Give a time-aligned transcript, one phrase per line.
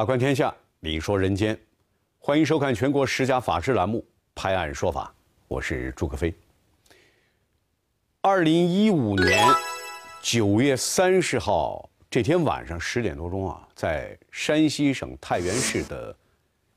[0.00, 1.54] 法观天下，理说人间，
[2.18, 3.98] 欢迎收看全国十佳法制栏目
[4.34, 5.14] 《拍案说法》，
[5.46, 6.34] 我是朱克飞。
[8.22, 9.46] 二零一五年
[10.22, 16.16] 九月三十号这天晚上十点多钟啊，在山西省太原市的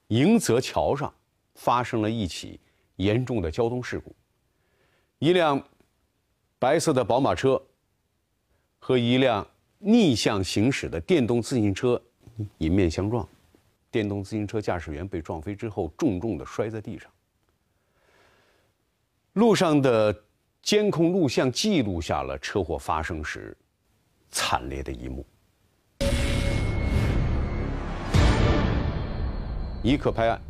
[0.09, 1.13] 迎泽桥上
[1.55, 2.59] 发生了一起
[2.97, 4.13] 严重的交通事故，
[5.19, 5.65] 一辆
[6.59, 7.63] 白色的宝马车
[8.79, 9.47] 和一辆
[9.79, 12.03] 逆向行驶的电动自行车。
[12.59, 13.27] 迎面相撞，
[13.91, 17.09] 电动自行车驾驶员被撞飞之后，重重的摔在地上。
[19.33, 20.15] 路上的
[20.61, 23.57] 监控录像记录下了车祸发生时
[24.29, 25.25] 惨烈的一幕。
[29.83, 30.41] 一刻拍案，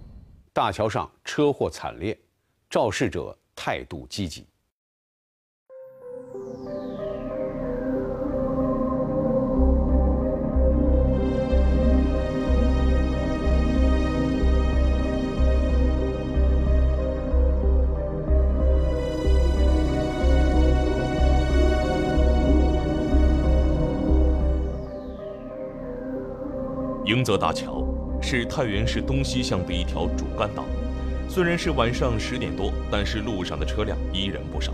[0.52, 2.18] 大桥上车祸惨烈，
[2.70, 4.46] 肇事者态度积极。
[27.14, 27.84] 迎泽大桥
[28.20, 30.66] 是太原市东西向的一条主干道，
[31.30, 34.74] 虽然是晚上十点多，但是路上的车辆依然不少。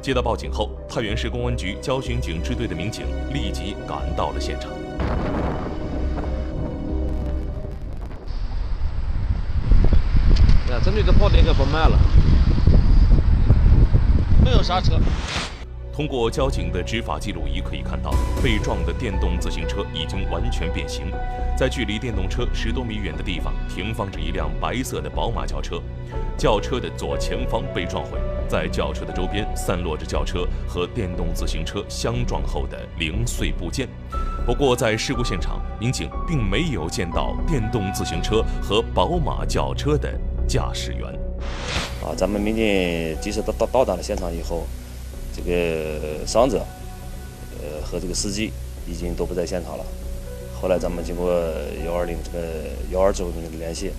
[0.00, 4.70] 接到报警后，太原市公安局交巡警支队的民警立即赶到了现场。
[10.70, 11.98] 呀，这女的跑的应该不慢了，
[14.44, 14.92] 没有刹车。
[15.94, 21.06] 通过交警的执法记录仪可以看到，被撞的电动自行车已经完全变形，
[21.56, 25.80] 在距离电动车十多米远的地方停放着一辆白色的宝马轿车，
[26.36, 28.18] 轿车的左前方被撞毁，
[28.48, 33.88] 在轿车的周边散落着轿车和电动自行车相撞后的零碎部件。
[34.44, 40.12] 不过，在事故现场，民警并没有见到电动自行车和宝马轿车的
[40.48, 41.02] 驾驶员。
[42.02, 44.66] 啊，咱们民警及时到到到达了现场以后。
[45.34, 46.64] 这个伤者，
[47.60, 48.52] 呃，和这个司机
[48.86, 49.84] 已经都不在现场了。
[50.60, 51.30] 后来咱们经过
[51.84, 52.38] 幺二零这个
[52.90, 53.90] 幺二九的联系，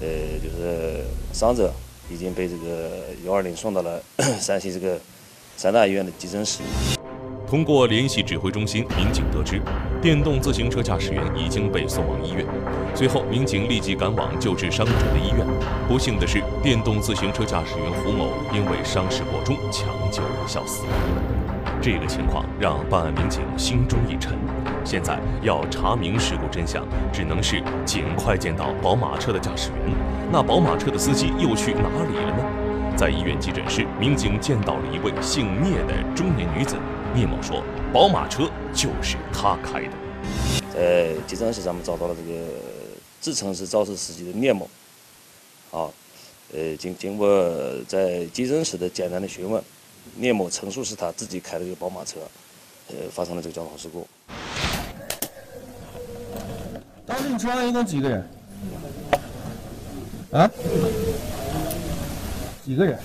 [0.00, 0.06] 呃，
[0.42, 1.72] 就是伤者
[2.10, 4.02] 已经被这个幺二零送到了
[4.40, 4.98] 山西这个
[5.56, 6.60] 三大医院的急诊室。
[7.46, 9.60] 通过联系指挥中心，民警得知，
[10.02, 12.44] 电动自行车驾驶员已经被送往医院。
[12.92, 15.46] 随后，民警立即赶往救治伤者的医院。
[15.86, 20.92] 不幸的是，电动自行车驾驶员胡某因为伤势过重，抢救无效死亡。
[21.80, 24.36] 这个情况让办案民警心中一沉。
[24.84, 29.94] 现在要查明事故真相，只能是尽快见到宝马车的驾驶员。
[30.32, 32.44] 那宝马车的司机又去哪里了呢？
[32.96, 36.74] 在医院急诊室，民警见到了一位姓聂的中年女子。
[37.14, 37.62] 聂某说
[37.92, 39.92] ：“宝马车就是他开的。”
[40.72, 42.46] 在急诊室，咱们找到了这个
[43.20, 44.66] 自称是肇事司机的聂某。
[45.70, 45.88] 啊，
[46.54, 47.28] 呃，经经过
[47.86, 49.62] 在急诊室的简单的询问，
[50.16, 52.20] 聂某陈述是他自己开的这个宝马车，
[52.88, 54.06] 呃，发生了这个交通事故。
[57.04, 58.26] 当时你车上一共几个人？
[60.32, 60.50] 啊？
[62.64, 62.98] 几个人？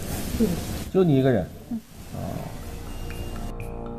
[0.94, 1.46] 就你一个人。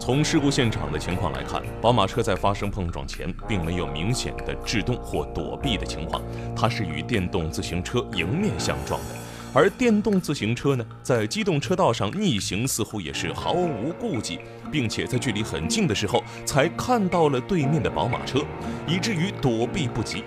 [0.08, 6.22] 从事故现场的情况来看，宝马车在发生碰撞前并没有明显的制动或躲避的情况，
[6.56, 9.06] 它是与电动自行车迎面相撞的。
[9.52, 14.40] 而电动自行车呢，在机动车道上逆行似乎也是毫无顾忌，
[14.72, 18.38] 并且在距离很近的时候才看到了对面的宝马车，
[18.86, 20.24] 以至于躲避不及。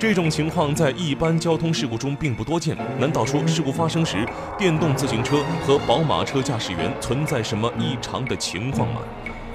[0.00, 2.74] 这种情况在一般交通事故中并不多见。
[2.98, 9.02] 难道说事故发生时，电动自行车和宝马车驾驶员存在什么异常的情况吗？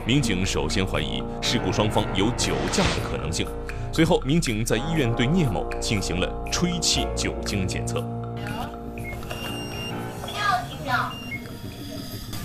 [0.05, 3.47] 民警首先怀疑事故双方有酒驾的可能性。
[3.91, 8.05] 随后，民警在医院对聂某进行了吹气酒精检测。
[10.27, 10.61] 要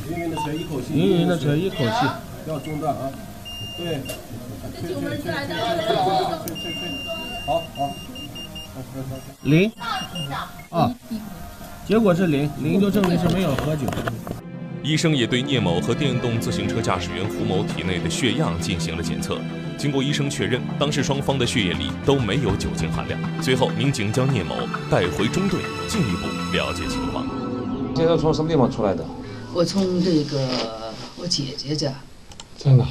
[0.09, 0.95] 停停的车一口气。
[0.95, 2.07] 凌云的车一口气。
[2.47, 3.11] 不要中断啊！
[3.77, 4.01] 对。
[7.47, 7.95] 好，好。
[9.43, 9.71] 零。
[10.71, 10.95] 啊。
[11.87, 13.83] 结果是零，零就证明是没有喝酒。
[14.83, 19.39] 医生也对聂某和电动自行车驾驶员胡某体内的血样进行了检测，
[19.77, 23.21] 经过医生确认，当时双方的血液里都没有酒精含量。
[23.43, 24.55] 随后，民警将聂某
[24.91, 27.27] 带回中队，进一步了解情况。
[27.95, 29.05] 这是从什么地方出来的？
[29.53, 30.49] 我从这个
[31.17, 31.93] 我姐姐家。
[32.57, 32.87] 在哪？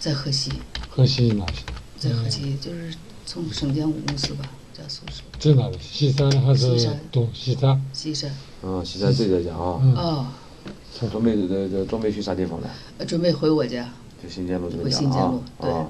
[0.00, 0.50] 在河西。
[0.88, 1.64] 河西哪去？
[1.98, 2.92] 在河西，就是。
[3.26, 4.44] 从省建五公司吧，
[4.76, 5.22] 家宿舍。
[5.38, 5.78] 在哪里？
[5.80, 6.66] 西山还是
[7.12, 7.80] 东西山？
[7.92, 8.34] 西山。
[8.64, 9.78] 嗯，西山这个家啊。
[9.94, 10.26] 哦。
[11.12, 12.68] 准备这这准备去啥地方呢？
[13.06, 13.88] 准备回我家。
[14.20, 15.70] 就新建路这个回家新建路，对。
[15.70, 15.88] 啊，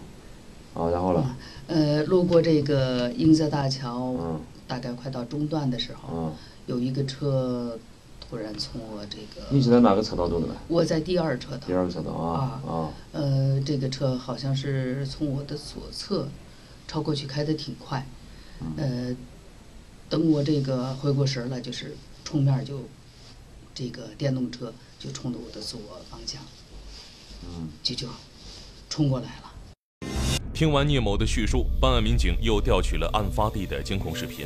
[0.75, 1.35] 啊，然后呢？
[1.69, 6.33] 呃，路过这个英泽大桥，嗯大概快到中段的时候，嗯，
[6.67, 7.79] 有一个车
[8.31, 10.55] 突然从我这个，你是在哪个车道走的呢？
[10.69, 16.29] 我在第二车道，第二个车道啊啊，呃，这个车好像是从我的左侧
[16.87, 18.07] 超过去，开的挺快。
[18.77, 19.17] 呃，
[20.09, 22.83] 等我这个回过神儿来，就是冲面就
[23.75, 26.41] 这个电动车就冲着我的左方向，
[27.43, 28.07] 嗯，就就
[28.89, 29.50] 冲过来了。
[30.61, 34.45] 听完聂某的叙述，办案民警又调取了案发地的监控视频。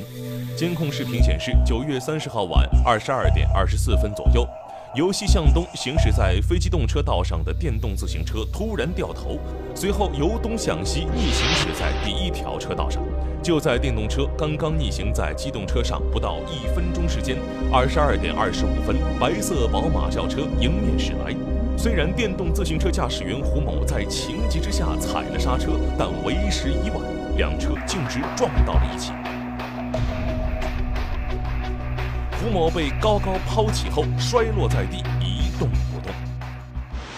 [0.56, 4.46] 监控视频显示，九月三十号晚二十二点二十四分左右，
[4.94, 9.40] 由西向东行驶在非机动车道上的电动自行车突然掉头，
[9.74, 13.02] 随后由东向西逆行驶在第一条车道上。
[13.42, 17.38] 就在电动车刚刚逆行在机动车上不到一分钟时间，
[17.72, 21.34] 二十二点二十五分，白色宝马轿车迎面驶来。
[21.84, 29.12] 虽然电动自行车驾驶员胡某在情急之下踩了刹车，但为时已晚，两车径直撞到了一起。
[32.38, 36.10] 胡某被高高抛起后摔落在地，一动不动。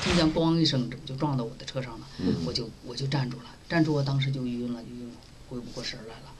[0.02, 2.06] 听见“咣”一声，这不就撞到我的车上了？
[2.18, 5.12] 嗯我就我就站住了，站住我当时就晕了，就晕
[5.48, 6.32] 回不过神儿来了。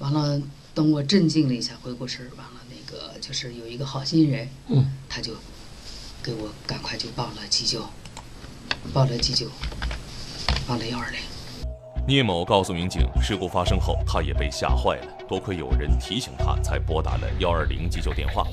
[0.00, 0.42] 完了，
[0.74, 5.32] 等我镇静了一下，回过神儿，完了那个就是有一个好心人，嗯，他就
[6.22, 7.84] 给我赶快就报了急救，
[8.94, 9.48] 报了急救，
[10.68, 11.18] 报了幺二零。
[12.06, 18.46] 聂某告诉民警，事故发生后，他也被吓坏了，多亏有人提醒他，才拨打了幺二零急救电话。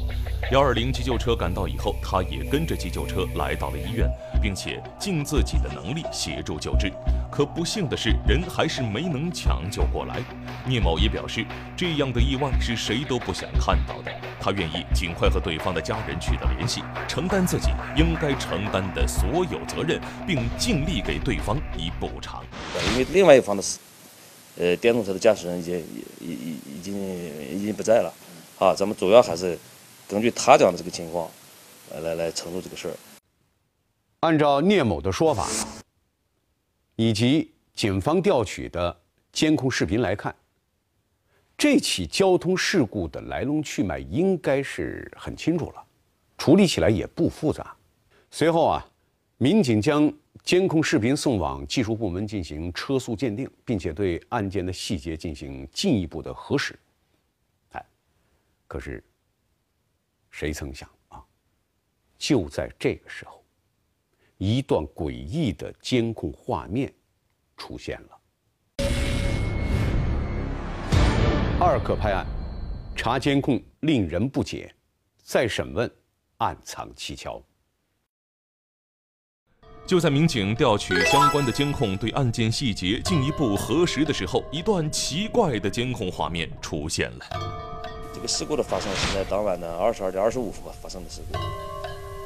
[0.50, 4.10] 幺二零急救车赶到以后，他也跟着急救车来到了医院，
[4.42, 6.90] 并且尽自己的能力协助救治。
[7.30, 10.22] 可不幸的是，人还是没能抢救过来。
[10.66, 11.46] 聂某也表示，
[11.76, 22.42] 这样的意外是谁都不想看到的，他愿意尽快和对方的家人取得联系，承担自己应该承担的所有责任，并尽力给对方以补偿。
[22.94, 23.78] 因为另外一方的是，
[24.60, 25.80] 呃，电动车的驾驶人已经
[26.20, 28.14] 已已已经已经不在了，
[28.60, 29.58] 啊，咱们主要还是
[30.06, 31.32] 根据他讲的这个情况，
[31.90, 32.94] 呃，来来陈述这个事儿。
[34.20, 35.48] 按照聂某的说法，
[36.98, 39.00] 以及警方调取的
[39.32, 40.36] 监控视频来看，
[41.58, 45.82] 这起交通事故的来龙去脉应该是很清楚了，
[46.38, 47.74] 处理起来也不复杂。
[48.30, 48.86] 随后啊，
[49.38, 50.12] 民警将
[50.50, 56.76] 监控视频送往技术部门进行车速鉴定，并且对案件的细节进行进一步的核实。
[57.74, 57.86] 哎，
[58.66, 59.04] 可是
[60.32, 61.24] 谁曾想啊，
[62.18, 63.46] 就在这个时候。
[64.40, 66.92] 一段诡异的监控画面
[67.56, 68.20] 出现了。
[71.60, 72.26] 二可拍案，
[72.96, 74.74] 查监控令人不解，
[75.22, 75.88] 再审问
[76.38, 77.40] 暗藏蹊跷。
[79.90, 87.26] 就在民警调取相关的监控，对案件细节进一步核实的时候，一段奇怪的监控画面出现了。
[88.14, 91.40] 这个事故的发生是在当晚的二十二点二十五分发生的事故。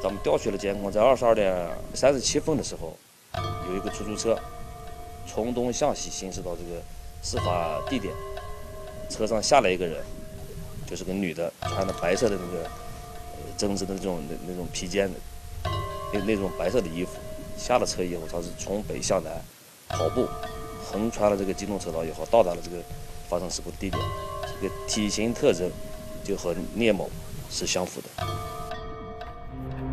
[0.02, 2.94] 咱们调取了监控，在二十二点三十七分的时候，
[3.70, 4.38] 有一个出租车
[5.26, 6.82] 从东向西行驶到这个
[7.22, 8.12] 事发地点，
[9.08, 10.04] 车上下来一个人，
[10.86, 12.68] 就是个女的，穿的白色的那个
[13.56, 15.18] 针织的那种那那种披肩的，
[16.12, 17.12] 那那种白色的衣服。
[17.56, 19.32] 下了车以后，他是从北向南
[19.88, 20.26] 跑步，
[20.84, 22.76] 横穿了这个机动车道以后，到达了这个
[23.28, 24.02] 发生事故的地点。
[24.60, 25.70] 这个体型特征
[26.22, 27.10] 就和聂某
[27.50, 28.08] 是相符的。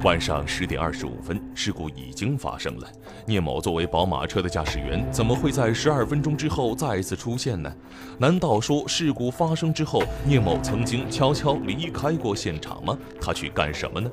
[0.04, 2.88] 晚上十点二十五分，事故已经发生了。
[3.28, 7.72] 聂某作为宝马车的驾驶员，怎么会在十二分钟之后再次出现呢？
[8.18, 12.98] 难道说事故发生之后，聂某曾经悄悄离开过现场吗？
[13.22, 14.10] 他去干什么呢？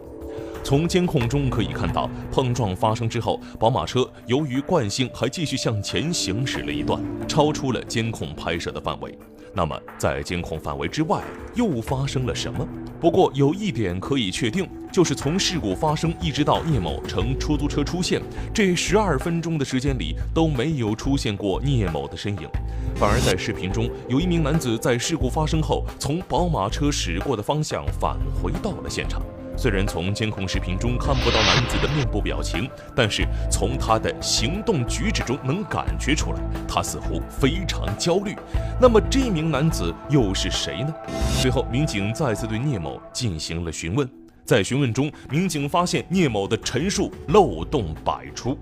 [0.63, 9.19] 从监控中可以看到，碰撞发生之后，宝马车由于惯性还继续向前行驶了一段，超出了监控拍摄的范围。
[9.55, 11.23] 那么，在监控范围之外
[11.55, 12.67] 又发生了什么？
[13.01, 18.21] 不过有一点可以确定，就是从事故发生一直到聂某乘出租车出现
[18.53, 22.49] 这十二分钟的时间里都没有出现过聂某的身影，
[22.97, 29.23] 反而在视频中有一名男子在事故发生后从宝马车驶过的方向返回到了现场。
[29.59, 36.39] 虽然从监控视频中看不到男子的面部表情，但是从他的行动举止中能感觉出来，
[36.69, 38.37] 他似乎非常焦虑。
[38.81, 40.95] 那么这名男子又是谁呢？
[41.43, 44.09] 随后，民警再次对聂某进行了询问。
[44.45, 48.57] 在询问中，民警发现聂某的陈述漏洞百出。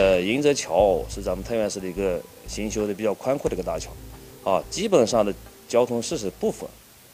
[0.00, 3.92] 呃，迎泽桥是咱们太原市的一个新修的比较宽阔的一个大桥，
[4.42, 5.32] 啊，基本上的
[5.68, 6.68] 交通事实部分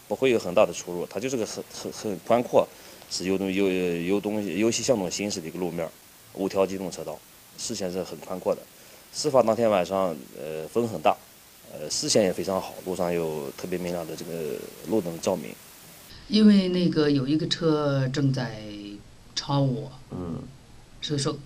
[0.08, 2.66] 不会有很大的出入，它就是个很很很宽阔。
[3.10, 5.88] 是由东由由东由西向东行驶的一个路面，
[6.34, 7.18] 五条机动车道，
[7.56, 8.60] 视线是很宽阔的。
[9.12, 11.16] 事发当天晚上，呃，风很大，
[11.72, 14.56] 呃，视线也非常好，路上有特别明亮的这个
[14.88, 15.50] 路灯照明。
[16.28, 18.60] 因为那个有一个车正在
[19.34, 20.42] 超我，嗯，
[21.00, 21.38] 所以说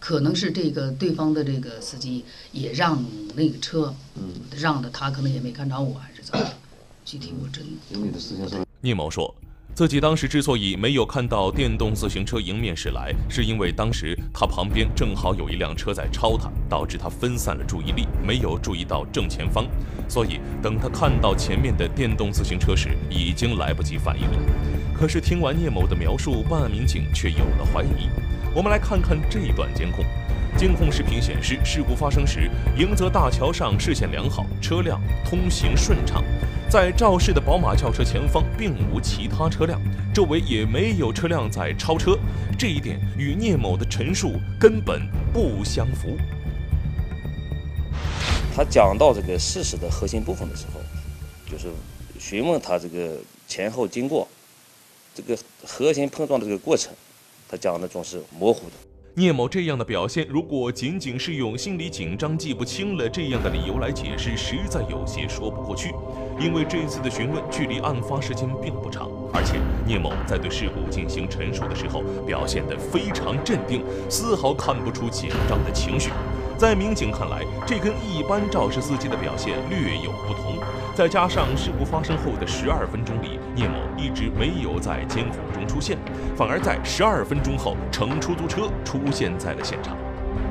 [0.00, 3.04] 可能是这个对方的这个司机也让
[3.36, 6.44] 那个车，嗯，让的他可能也没看着我，还是怎么？
[7.04, 9.32] 具体我真因为你的视线上，聂某说。
[9.74, 19.66] 自己当时之所以没有看到电动自行车迎面驶来，是因为当时他旁边正好有一辆车在超他，导致他分散了注意力，没有注意到正前方。
[20.08, 24.38] 所以等他看到前面的电动自行车时，已经来不及反应了。
[24.96, 28.08] 可是听完聂某的描述，办案民警却有了怀疑。
[28.54, 30.04] 我们来看看这一段监控。
[30.56, 36.22] 监控视频显示，事故发生时，迎泽大桥上视线良好，车辆通行顺畅。
[36.74, 39.80] 在肇事的宝马轿车前方并无其他车辆，
[40.12, 42.18] 周围也没有车辆在超车，
[42.58, 46.18] 这一点与聂某的陈述根本不相符。
[48.56, 50.80] 他讲到这个事实的核心部分的时候，
[51.48, 51.68] 就是
[52.18, 54.26] 询问他这个前后经过，
[55.14, 56.92] 这个核心碰撞的这个过程，
[57.48, 58.72] 他讲的总是模糊的。
[59.16, 65.94] 聂某这样的表现，如果仅仅是用心理紧张、记不清了这样的理由来解释，实在有些说不过去。
[66.36, 69.54] 因为这次的询问距离案发时间并不长，而且
[69.86, 76.10] 聂某在对事故进行陈述的时候表现得非常镇定，丝毫看不出紧张的情绪。
[76.58, 80.58] 在民警看来，这跟一般肇事司机的表现略有不同。
[80.92, 85.96] 再加上事故发生后的十二分钟里，聂某一直没有在监控中出现，
[86.36, 89.96] 反而在十二分钟后乘出租车出现在了现场。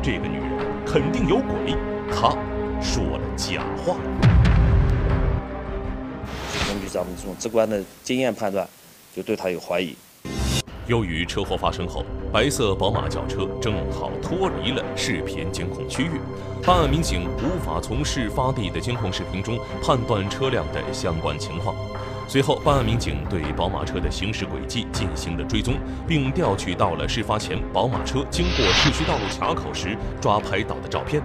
[0.01, 0.49] 这个女人
[0.85, 1.75] 肯定有鬼，
[2.09, 2.29] 她
[2.81, 3.97] 说了假话。
[6.67, 8.65] 根据咱们这种直观的经验判断，
[9.13, 9.95] 就对她有怀疑。
[10.87, 16.19] 由于车祸发生后，白色宝马轿车正好脱离了视频监控区域，
[16.65, 21.75] 办案民警无法从事发地的监控视频中判断车辆的相关情况。
[22.27, 25.75] 随后，办案民警对宝马车的行驶轨迹进行了追踪，
[26.07, 31.21] 并调取到了事发前宝马车经过市区道路卡口时抓拍到的照片。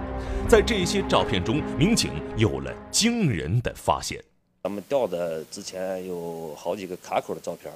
[0.47, 4.23] 在这些照片中，民警有了惊人的发现。
[4.61, 7.71] 咱们调的之前有好几个卡口的照片。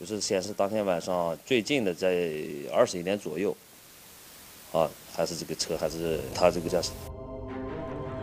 [0.00, 2.32] 就是显示当天晚上最近的在
[2.74, 3.56] 二十一点左右，
[4.72, 6.90] 啊，还是这个车，还是他这个驾驶。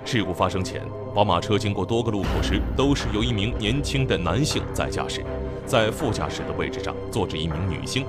[0.05, 0.81] 事故发生前，
[1.13, 5.23] 宝马车经过多个路口时，都是由一名年轻的男性在驾驶，
[5.65, 8.05] 在副驾驶的位置上坐着一名女性。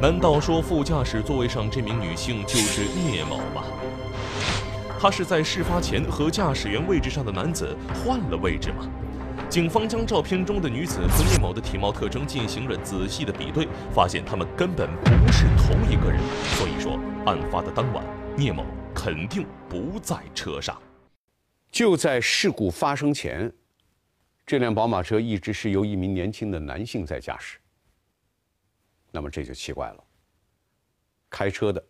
[0.00, 3.64] 难道说副驾驶座位上这名女性就是聂某吗？
[5.00, 8.84] 他是在事发前和驾驶员位置上的男子换了位置吗？
[9.48, 16.20] 警方将照片中的女子和聂某的体貌特征进行了仔细的比对，发现他们根本不是同一个人。
[16.56, 18.04] 所以说，案发的当晚，
[18.36, 18.64] 聂某
[18.94, 20.76] 肯定不在车上。
[21.70, 23.52] 就在事故发生前，
[24.46, 27.58] 这辆宝马车一直是由一名年轻的男性在驾驶。
[29.10, 30.04] 那么这就奇怪了，
[31.30, 31.82] 开车的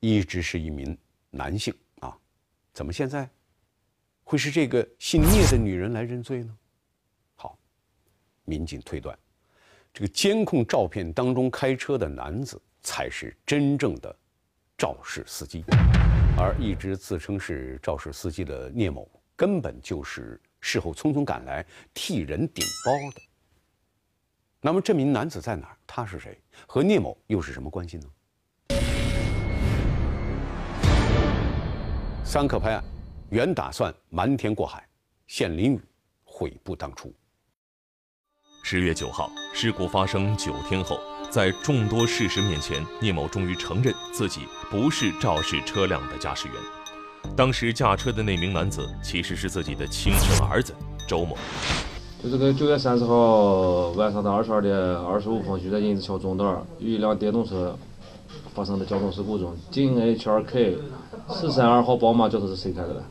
[0.00, 0.96] 一直是一名
[1.30, 2.16] 男性啊，
[2.72, 3.28] 怎么现在
[4.24, 6.56] 会是这个姓聂的女人来认罪呢？
[7.34, 7.58] 好
[8.44, 9.16] 民警推断，
[9.92, 14.14] 这个监控照片当中开车的男子才是真正的
[14.76, 15.64] 肇事司机，
[16.40, 23.20] 而一直自称是肇事司机的聂某，根本就是事后匆匆赶来替人顶包的。
[24.60, 25.76] 那么这名男子在哪儿？
[25.84, 26.40] 他是谁？
[26.64, 28.04] 和聂某又是什么关系呢？
[32.24, 32.84] 三克拍案，
[33.30, 34.88] 原打算瞒天过海，
[35.26, 35.80] 现淋雨，
[36.22, 37.12] 悔不当初。
[38.62, 46.56] 十月九号，事故发生九天后，在众多事实面前，聂某终于承认自己不是肇事车辆的驾驶员。
[47.36, 50.74] 当时驾车的那名男子其实是自己的亲生儿子
[51.06, 51.36] 周某。
[52.22, 57.78] 就这个九月三十号晚上的二十二点二十五分，就在银子桥中段，与一辆电动车
[58.54, 60.78] 发生的交通事故中，京 H2K
[61.28, 63.04] 四三二号宝马轿车是谁开的？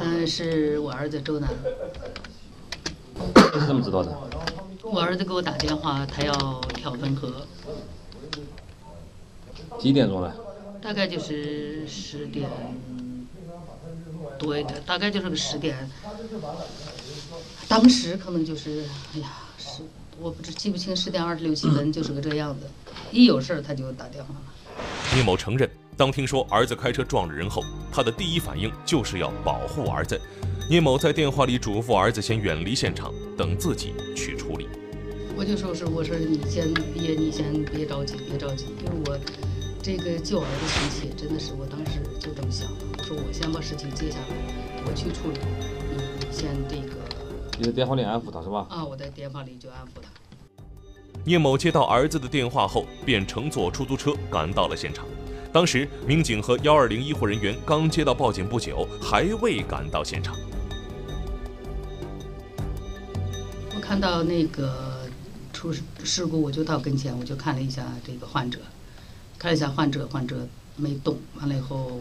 [0.00, 1.50] 嗯，是我儿子周南。
[3.54, 4.16] 你是怎么知道的？
[4.82, 6.32] 我儿子给我打电话，他要
[6.74, 7.32] 跳汾河。
[9.78, 10.34] 几点钟了？
[10.80, 12.48] 大概就是十点
[14.38, 15.76] 多一点，大概就是个十点。
[17.68, 19.82] 当时可能就是，哎呀，十
[20.20, 22.66] 我不知记不清十点二十六七分，就是个这样子。
[23.10, 24.40] 一有事儿他就打电话了。
[25.14, 27.62] 聂某承认，当听说儿子开车撞了人后，
[27.92, 30.20] 他的第一反应就是要保护儿子。
[30.68, 34.68] 聂某在电话里嘱咐儿子先远离现场，等自己去处理。
[35.36, 39.18] 我就说是，我说你先别，你先别着急，别着急，因为我
[39.84, 42.86] 这个救儿的心切，真的是我当时就这么想的。
[42.96, 45.38] 我说我先把事情接下来，我去处理。
[45.90, 46.94] 你先这个。
[47.58, 48.66] 你在电话里安抚他是吧？
[48.70, 50.08] 啊，我在电话里就安抚他。
[51.22, 55.04] 聂某接到儿子的电话后，便乘坐出租车赶到了现场。
[55.52, 60.34] 当时，民警和幺二零医护人员刚接到报警不久，还未赶到现场。
[63.76, 65.06] 我看到那个
[65.52, 65.70] 出
[66.02, 68.58] 事故，我就到跟前，我就看了一下这个患者，
[69.44, 71.18] 看一下患者，患者没动。
[71.38, 72.00] 完了以后，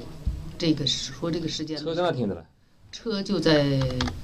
[0.57, 2.45] 这个说这个时间车在哪停的了？
[2.89, 3.81] 车就在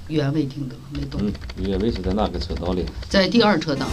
[0.08, 1.20] 原位停的，没动。
[1.22, 1.30] 嗯，
[1.62, 2.86] 原位是在哪个车道里？
[3.10, 3.86] 在第二车道。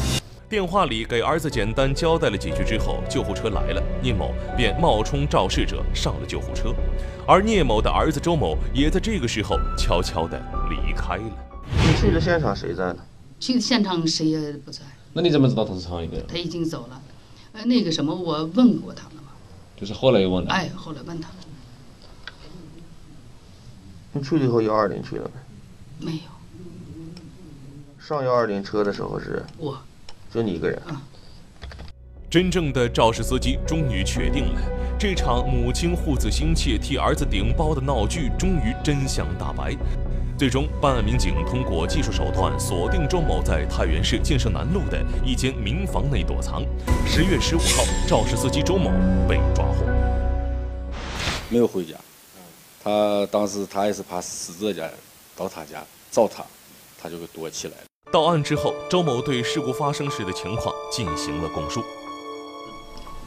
[0.49, 6.73] 电话里给儿子简单交代了几句之后，救护车来了，聂某便冒充肇事者上了救护车，
[7.27, 11.49] 而聂某的儿子周某也在这个时候悄悄地离开了。
[11.65, 12.99] 你去的现场谁在呢？
[13.41, 14.83] 去现场谁也不在。
[15.11, 16.21] 那你怎么知道他是苍蝇的？
[16.29, 17.01] 他已经走了。
[17.51, 19.03] 呃，那个什么，我问过他。
[19.79, 20.51] 就是后来又问了。
[20.51, 21.29] 哎，后来问他。
[24.11, 25.29] 你去了以后，幺二零去了
[25.99, 26.11] 没？
[26.11, 26.21] 没有。
[27.99, 29.45] 上幺二零车的时候是？
[29.57, 29.79] 我。
[30.33, 30.81] 就你一个人。
[32.29, 34.61] 真正的肇事司机终于确定了，
[34.99, 39.73] 这场母亲护子心切替儿子顶包的闹剧终于真相大白。
[40.37, 46.61] 最终，办案民警通过技术手段锁定周某在太原市建设南路的一间民房内躲藏。
[47.07, 48.91] 十月十五号，肇事司机周某
[49.27, 49.83] 被抓获。
[51.49, 51.95] 没有回家，
[52.83, 54.87] 他当时他也是怕死者家
[55.35, 56.45] 到他家找他，
[57.01, 57.83] 他就给躲起来了。
[58.11, 61.83] 到案之后，周某对事故发生时的情况进行了供述。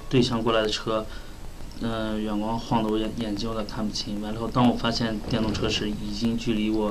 [0.08, 1.04] 对向过来的车，
[1.80, 4.20] 嗯，远光晃得我眼眼睛有点看不清。
[4.20, 6.90] 完了后，当我发现电动车时，已经距离我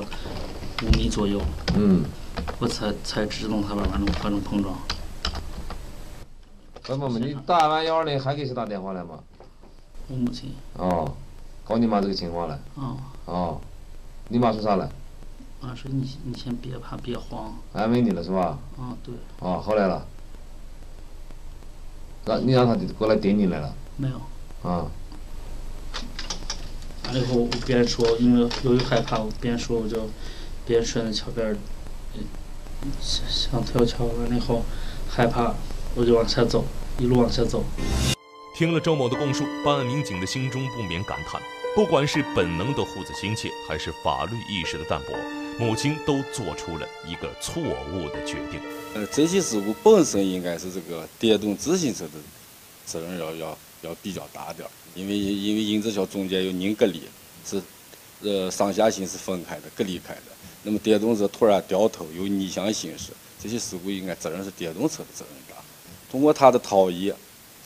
[0.82, 1.40] 五米左右。
[1.76, 2.04] 嗯。
[2.58, 4.74] 我才才制动它发生发生碰撞。
[6.88, 9.20] 哎，妈妈，你打完幺二零还给谁打电话来吗？
[10.08, 10.54] 我母亲。
[10.74, 11.14] 哦，
[11.64, 12.58] 搞你妈这个情况了。
[12.74, 12.96] 哦。
[13.26, 13.60] 哦，
[14.28, 14.90] 你妈说啥了？
[15.60, 17.54] 啊，说你你先别怕，别慌。
[17.72, 18.58] 安慰你了是吧？
[18.78, 19.14] 啊，对。
[19.40, 20.04] 哦，后来了。
[22.24, 23.74] 让你让他过来顶你来了？
[23.96, 24.20] 没有。
[24.62, 24.90] 啊。
[27.04, 30.08] 完了以后，我边说，因为由于害怕，我边说我就
[30.66, 31.56] 边顺着桥边
[33.00, 34.04] 想想跳桥。
[34.04, 34.64] 完了以后，
[35.08, 35.54] 害怕，
[35.94, 36.64] 我就往下走，
[36.98, 37.64] 一路往下走。
[38.54, 41.40] 听了周某的供述，办案民警的心中不免感叹：
[41.74, 45.14] 不管是本能的护子心切，还是法律意识的淡薄。
[45.58, 48.60] 母亲都做出了一个错误的决定。
[48.94, 52.12] 呃，这起事故本身应该是这个电动自行车的
[52.86, 57.02] 责任要要要比较大点儿，因为因为银子桥中间有拧隔离，
[57.44, 57.62] 是
[58.22, 60.22] 呃上下行是分开的、隔离开的。
[60.62, 63.12] 那么电动车突然掉头又逆向行驶，
[63.42, 65.62] 这些事故应该责任是电动车的责任大。
[66.10, 67.12] 通过他的逃逸，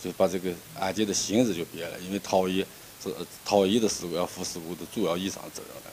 [0.03, 2.64] 就把这个案件的性质就变了，因为逃逸
[3.03, 3.12] 是
[3.44, 5.90] 逃逸的事故要负事故的主要以上责任了。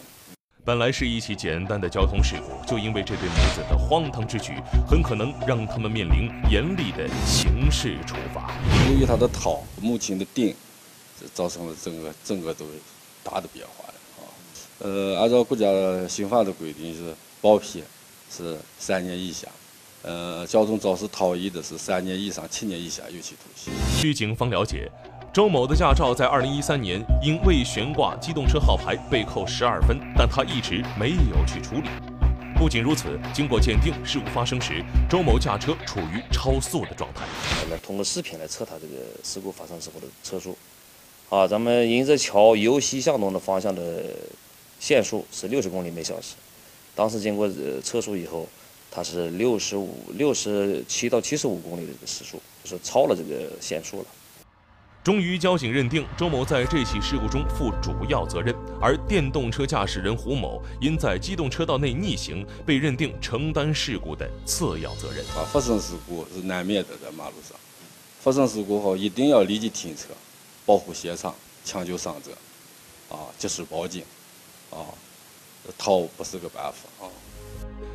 [0.63, 4.53] 本来是一起简单的交通事故，就因为这对母子的荒唐之举，
[4.87, 8.53] 很可能让他们面临严厉的刑事处罚。
[8.87, 10.53] 由于他的逃，母亲的顶，
[11.33, 12.67] 造成了整个整个都
[13.23, 14.23] 大的变化了啊。
[14.77, 15.65] 呃，按照国家
[16.07, 17.83] 刑法的规定是包庇
[18.29, 19.47] 是三年以下，
[20.03, 23.73] 呃，交通肇事逃逸的是三年以上七年以下有期徒刑。
[23.99, 24.91] 据警方了解。
[25.33, 31.87] 周某的驾照在二零一三年因未悬挂机动车号牌被扣十二分，但他一直没有去处理。
[32.59, 37.25] 不仅如此，经过鉴定，事故发生时周某驾车处于超速的状态。
[37.71, 40.57] 来通过视频来测他这个事故发生时候的车速。
[41.29, 44.03] 啊，咱们迎泽桥由西向东的方向的
[44.81, 46.35] 限速是六十公里每小时，
[46.93, 47.49] 当时经过
[47.81, 48.45] 测速以后，
[48.91, 54.05] 它是六十五、六十七到七十五公里的这个时速，就是超了这个限速了。
[55.03, 65.25] 终于，交警认定周某在这起事故中负主要责任，而电动车驾驶人胡某因在机动车道内逆行，被认定承担事故的次要责任。
[65.29, 67.57] 啊，发生事故是难免的，在马路上，
[68.19, 70.09] 发生事故后一定要立即停车，
[70.67, 71.33] 保护现场，
[71.65, 72.31] 抢救伤者，
[73.09, 74.03] 啊，及时报警，
[74.69, 74.85] 啊，
[75.79, 77.09] 逃不是个办法啊。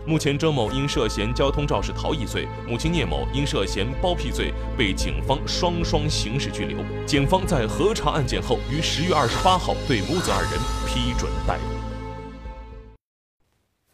[0.09, 6.79] 目前，周某因涉嫌交通肇事逃逸罪，母亲聂某因涉嫌包庇罪被警方双双刑事拘留。
[7.05, 10.53] 警方在核查案件后，于十月二十八号对母子二人
[10.87, 12.97] 批准逮捕。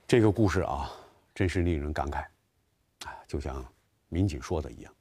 [0.06, 0.92] 这个故事啊，
[1.34, 2.18] 真是令人感慨。
[3.06, 3.64] 啊，就像
[4.10, 4.92] 民警说的一样，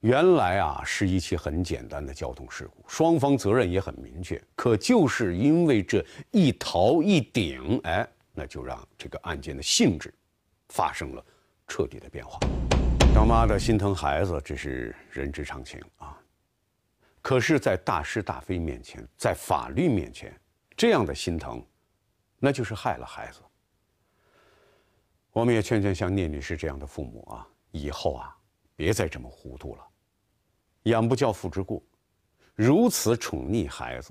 [0.00, 4.42] 原来啊是一起很简单的交通事故，双方责任也很明确。
[4.56, 10.12] 可就是因为这一逃一顶，哎，那就让这个案件的性质。
[10.68, 11.24] 发生了
[11.66, 12.38] 彻底的变化，
[13.14, 16.18] 当妈的心疼孩子，这是人之常情啊。
[17.20, 20.34] 可是，在大是大非面前，在法律面前，
[20.76, 21.64] 这样的心疼，
[22.38, 23.40] 那就是害了孩子。
[25.32, 28.34] 我们也劝劝像聂女士这样的父母啊，以后啊，
[28.74, 29.86] 别再这么糊涂了。
[30.84, 31.82] 养不教，父之过。
[32.54, 34.10] 如此宠溺孩子，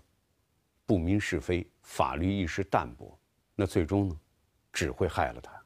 [0.85, 3.17] 不明是非，法律意识淡薄，
[3.55, 4.19] 那最终呢，
[4.71, 5.56] 只会害了他。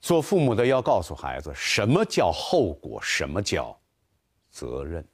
[0.00, 3.78] 做父母的要告诉孩子，什么叫后果，什么叫
[4.50, 5.06] 责任。